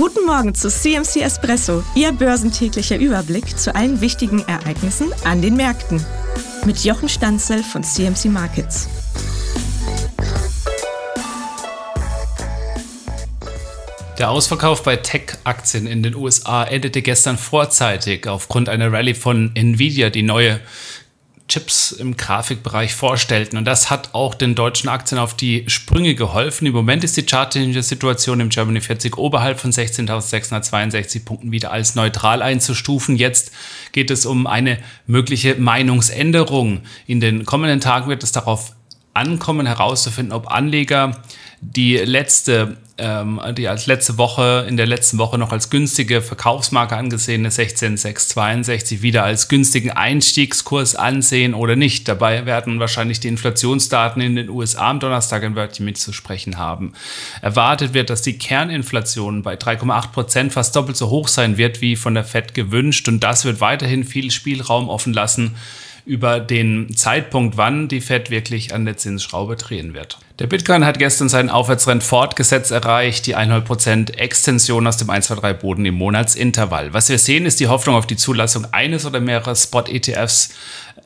Guten 0.00 0.24
Morgen 0.24 0.54
zu 0.54 0.70
CMC 0.70 1.20
Espresso, 1.20 1.84
Ihr 1.94 2.10
börsentäglicher 2.12 2.96
Überblick 2.96 3.58
zu 3.58 3.74
allen 3.74 4.00
wichtigen 4.00 4.40
Ereignissen 4.48 5.12
an 5.24 5.42
den 5.42 5.56
Märkten. 5.56 6.02
Mit 6.64 6.82
Jochen 6.84 7.10
Stanzel 7.10 7.62
von 7.62 7.82
CMC 7.82 8.30
Markets. 8.30 8.88
Der 14.18 14.30
Ausverkauf 14.30 14.84
bei 14.84 14.96
Tech-Aktien 14.96 15.86
in 15.86 16.02
den 16.02 16.14
USA 16.14 16.64
endete 16.64 17.02
gestern 17.02 17.36
vorzeitig 17.36 18.26
aufgrund 18.26 18.70
einer 18.70 18.90
Rallye 18.90 19.12
von 19.12 19.54
Nvidia, 19.54 20.08
die 20.08 20.22
neue 20.22 20.60
Chips 21.50 21.90
im 21.90 22.16
Grafikbereich 22.16 22.94
vorstellten. 22.94 23.58
Und 23.58 23.64
das 23.64 23.90
hat 23.90 24.14
auch 24.14 24.34
den 24.36 24.54
deutschen 24.54 24.88
Aktien 24.88 25.18
auf 25.18 25.34
die 25.34 25.64
Sprünge 25.68 26.14
geholfen. 26.14 26.66
Im 26.66 26.72
Moment 26.72 27.02
ist 27.02 27.16
die 27.16 27.26
charttechnische 27.26 27.82
Situation 27.82 28.38
im 28.38 28.50
Germany 28.50 28.80
40 28.80 29.18
oberhalb 29.18 29.58
von 29.58 29.72
16.662 29.72 31.24
Punkten 31.24 31.50
wieder 31.50 31.72
als 31.72 31.96
neutral 31.96 32.40
einzustufen. 32.40 33.16
Jetzt 33.16 33.50
geht 33.90 34.12
es 34.12 34.26
um 34.26 34.46
eine 34.46 34.78
mögliche 35.06 35.56
Meinungsänderung. 35.56 36.82
In 37.08 37.18
den 37.18 37.44
kommenden 37.44 37.80
Tagen 37.80 38.08
wird 38.08 38.22
es 38.22 38.30
darauf 38.30 38.72
ankommen, 39.12 39.66
herauszufinden, 39.66 40.32
ob 40.32 40.52
Anleger 40.52 41.20
die 41.60 41.96
letzte 41.96 42.76
ähm, 43.00 43.40
die 43.56 43.68
als 43.68 43.86
letzte 43.86 44.18
Woche, 44.18 44.66
in 44.68 44.76
der 44.76 44.86
letzten 44.86 45.18
Woche 45.18 45.38
noch 45.38 45.52
als 45.52 45.70
günstige 45.70 46.22
Verkaufsmarke 46.22 46.96
angesehene 46.96 47.50
16,662 47.50 49.02
wieder 49.02 49.24
als 49.24 49.48
günstigen 49.48 49.90
Einstiegskurs 49.90 50.94
ansehen 50.94 51.54
oder 51.54 51.76
nicht. 51.76 52.06
Dabei 52.06 52.46
werden 52.46 52.78
wahrscheinlich 52.78 53.20
die 53.20 53.28
Inflationsdaten 53.28 54.22
in 54.22 54.36
den 54.36 54.50
USA 54.50 54.90
am 54.90 55.00
Donnerstag 55.00 55.42
ein 55.42 55.56
Wörtchen 55.56 55.84
mitzusprechen 55.84 56.58
haben. 56.58 56.92
Erwartet 57.42 57.94
wird, 57.94 58.10
dass 58.10 58.22
die 58.22 58.38
Kerninflation 58.38 59.42
bei 59.42 59.54
3,8 59.54 60.12
Prozent 60.12 60.52
fast 60.52 60.76
doppelt 60.76 60.96
so 60.96 61.10
hoch 61.10 61.28
sein 61.28 61.56
wird 61.56 61.80
wie 61.80 61.96
von 61.96 62.14
der 62.14 62.24
Fed 62.24 62.54
gewünscht 62.54 63.08
und 63.08 63.20
das 63.20 63.44
wird 63.44 63.60
weiterhin 63.60 64.04
viel 64.04 64.30
Spielraum 64.30 64.88
offen 64.88 65.12
lassen 65.12 65.56
über 66.04 66.40
den 66.40 66.94
Zeitpunkt, 66.96 67.56
wann 67.56 67.88
die 67.88 68.00
Fed 68.00 68.30
wirklich 68.30 68.74
an 68.74 68.84
der 68.84 68.96
Zinsschraube 68.96 69.56
drehen 69.56 69.94
wird. 69.94 70.18
Der 70.38 70.46
Bitcoin 70.46 70.86
hat 70.86 70.98
gestern 70.98 71.28
seinen 71.28 71.50
Aufwärtstrend 71.50 72.02
fortgesetzt 72.02 72.70
erreicht, 72.70 73.26
die 73.26 73.36
100% 73.36 74.14
Extension 74.14 74.86
aus 74.86 74.96
dem 74.96 75.10
123 75.10 75.60
Boden 75.60 75.84
im 75.84 75.94
Monatsintervall. 75.96 76.94
Was 76.94 77.10
wir 77.10 77.18
sehen, 77.18 77.44
ist 77.44 77.60
die 77.60 77.68
Hoffnung 77.68 77.94
auf 77.96 78.06
die 78.06 78.16
Zulassung 78.16 78.66
eines 78.72 79.04
oder 79.04 79.20
mehrerer 79.20 79.54
Spot-ETFs 79.54 80.54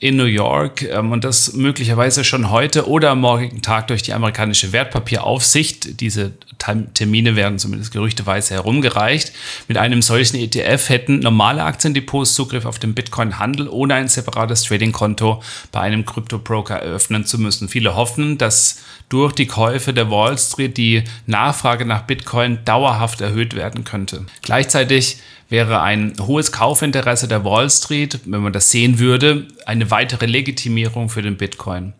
in 0.00 0.16
New 0.16 0.24
York 0.24 0.82
ähm, 0.82 1.12
und 1.12 1.24
das 1.24 1.52
möglicherweise 1.52 2.24
schon 2.24 2.50
heute 2.50 2.88
oder 2.88 3.10
am 3.10 3.20
morgigen 3.20 3.60
Tag 3.60 3.88
durch 3.88 4.02
die 4.02 4.14
amerikanische 4.14 4.72
Wertpapieraufsicht. 4.72 6.00
Diese 6.00 6.32
Termine 6.58 7.36
werden 7.36 7.58
zumindest 7.58 7.92
gerüchteweise 7.92 8.54
herumgereicht. 8.54 9.32
Mit 9.68 9.76
einem 9.76 10.02
solchen 10.02 10.36
ETF 10.36 10.88
hätten 10.88 11.20
normale 11.20 11.62
Aktiendepots 11.64 12.34
Zugriff 12.34 12.64
auf 12.64 12.78
den 12.78 12.94
Bitcoin-Handel, 12.94 13.68
ohne 13.68 13.94
ein 13.94 14.08
separates 14.08 14.64
Trading-Konto 14.64 15.42
bei 15.70 15.80
einem 15.80 16.04
Krypto-Broker 16.04 16.76
eröffnen 16.76 17.26
zu 17.26 17.38
müssen. 17.38 17.68
Viele 17.68 17.94
hoffen, 17.94 18.38
dass 18.38 18.80
durch 19.10 19.34
die 19.34 19.46
Käufe 19.46 19.92
der 19.92 20.10
Wall 20.10 20.38
Street 20.38 20.76
die 20.76 21.04
Nachfrage 21.26 21.84
nach 21.84 22.02
Bitcoin 22.02 22.58
dauerhaft 22.64 23.20
erhöht 23.20 23.54
werden 23.54 23.84
könnte. 23.84 24.24
Gleichzeitig 24.42 25.18
wäre 25.50 25.82
ein 25.82 26.14
hohes 26.20 26.52
Kaufinteresse 26.52 27.28
der 27.28 27.44
Wall 27.44 27.68
Street, 27.68 28.20
wenn 28.24 28.40
man 28.40 28.52
das 28.52 28.70
sehen 28.70 28.98
würde, 28.98 29.46
eine 29.66 29.90
weitere 29.90 30.26
Legitimierung 30.26 31.10
für 31.10 31.22
den 31.22 31.36
Bitcoin. 31.36 31.92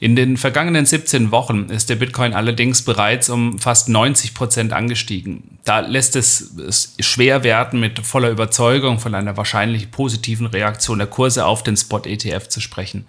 In 0.00 0.14
den 0.14 0.36
vergangenen 0.36 0.86
17 0.86 1.32
Wochen 1.32 1.70
ist 1.70 1.90
der 1.90 1.96
Bitcoin 1.96 2.32
allerdings 2.32 2.82
bereits 2.82 3.30
um 3.30 3.58
fast 3.58 3.88
90 3.88 4.32
Prozent 4.32 4.72
angestiegen. 4.72 5.58
Da 5.64 5.80
lässt 5.80 6.14
es, 6.14 6.94
schwer 7.00 7.42
werden, 7.42 7.80
mit 7.80 7.98
voller 7.98 8.30
Überzeugung 8.30 9.00
von 9.00 9.16
einer 9.16 9.36
wahrscheinlich 9.36 9.90
positiven 9.90 10.46
Reaktion 10.46 10.98
der 10.98 11.08
Kurse 11.08 11.46
auf 11.46 11.64
den 11.64 11.76
Spot-ETF 11.76 12.48
zu 12.48 12.60
sprechen. 12.60 13.06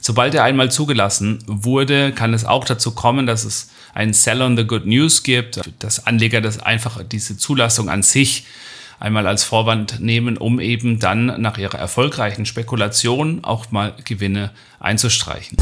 Sobald 0.00 0.34
er 0.34 0.42
einmal 0.42 0.72
zugelassen 0.72 1.44
wurde, 1.46 2.10
kann 2.10 2.34
es 2.34 2.44
auch 2.44 2.64
dazu 2.64 2.90
kommen, 2.90 3.24
dass 3.28 3.44
es 3.44 3.70
einen 3.94 4.12
Sell 4.12 4.42
on 4.42 4.56
the 4.56 4.64
Good 4.64 4.84
News 4.84 5.22
gibt, 5.22 5.60
dass 5.78 6.08
Anleger 6.08 6.40
das 6.40 6.58
einfach 6.58 7.04
diese 7.04 7.36
Zulassung 7.36 7.88
an 7.88 8.02
sich 8.02 8.46
einmal 9.02 9.26
als 9.26 9.42
Vorwand 9.42 10.00
nehmen, 10.00 10.36
um 10.36 10.60
eben 10.60 11.00
dann 11.00 11.40
nach 11.40 11.58
ihrer 11.58 11.78
erfolgreichen 11.78 12.46
Spekulation 12.46 13.42
auch 13.42 13.70
mal 13.72 13.94
Gewinne 14.04 14.52
einzustreichen. 14.78 15.58